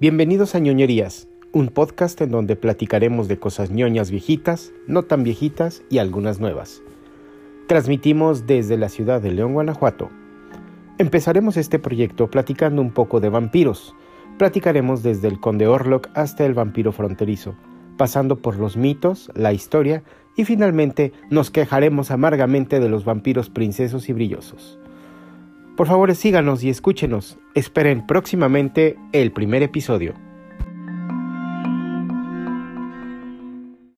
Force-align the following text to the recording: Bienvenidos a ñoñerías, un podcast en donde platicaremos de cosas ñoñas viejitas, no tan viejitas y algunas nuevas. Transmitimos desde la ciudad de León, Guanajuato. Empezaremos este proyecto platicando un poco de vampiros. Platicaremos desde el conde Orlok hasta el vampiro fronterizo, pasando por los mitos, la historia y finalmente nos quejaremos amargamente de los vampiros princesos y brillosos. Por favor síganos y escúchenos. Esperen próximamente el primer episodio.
Bienvenidos 0.00 0.54
a 0.54 0.60
ñoñerías, 0.60 1.26
un 1.50 1.70
podcast 1.70 2.20
en 2.20 2.30
donde 2.30 2.54
platicaremos 2.54 3.26
de 3.26 3.40
cosas 3.40 3.72
ñoñas 3.72 4.12
viejitas, 4.12 4.72
no 4.86 5.02
tan 5.02 5.24
viejitas 5.24 5.82
y 5.90 5.98
algunas 5.98 6.38
nuevas. 6.38 6.84
Transmitimos 7.66 8.46
desde 8.46 8.76
la 8.76 8.90
ciudad 8.90 9.20
de 9.20 9.32
León, 9.32 9.54
Guanajuato. 9.54 10.08
Empezaremos 10.98 11.56
este 11.56 11.80
proyecto 11.80 12.30
platicando 12.30 12.80
un 12.80 12.92
poco 12.92 13.18
de 13.18 13.28
vampiros. 13.28 13.92
Platicaremos 14.38 15.02
desde 15.02 15.26
el 15.26 15.40
conde 15.40 15.66
Orlok 15.66 16.10
hasta 16.14 16.46
el 16.46 16.54
vampiro 16.54 16.92
fronterizo, 16.92 17.56
pasando 17.96 18.36
por 18.36 18.56
los 18.56 18.76
mitos, 18.76 19.32
la 19.34 19.52
historia 19.52 20.04
y 20.36 20.44
finalmente 20.44 21.12
nos 21.28 21.50
quejaremos 21.50 22.12
amargamente 22.12 22.78
de 22.78 22.88
los 22.88 23.04
vampiros 23.04 23.50
princesos 23.50 24.08
y 24.08 24.12
brillosos. 24.12 24.78
Por 25.78 25.86
favor 25.86 26.12
síganos 26.16 26.64
y 26.64 26.70
escúchenos. 26.70 27.38
Esperen 27.54 28.04
próximamente 28.04 28.98
el 29.12 29.30
primer 29.30 29.62
episodio. 29.62 30.14